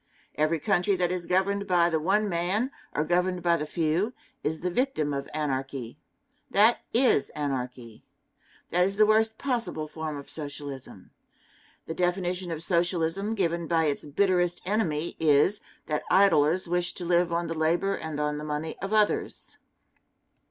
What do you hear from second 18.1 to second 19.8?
on the money of others.